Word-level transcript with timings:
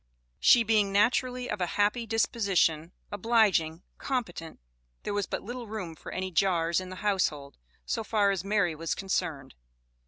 She 0.39 0.63
being 0.63 0.91
naturally 0.91 1.47
of 1.47 1.61
a 1.61 1.67
happy 1.77 2.07
disposition, 2.07 2.91
obliging, 3.11 3.83
competent, 3.99 4.59
there 5.03 5.13
was 5.13 5.27
but 5.27 5.43
little 5.43 5.67
room 5.67 5.93
for 5.95 6.11
any 6.11 6.31
jars 6.31 6.79
in 6.79 6.89
the 6.89 6.95
household, 7.05 7.59
so 7.85 8.03
far 8.03 8.31
as 8.31 8.43
Mary 8.43 8.73
was 8.73 8.95
concerned. 8.95 9.53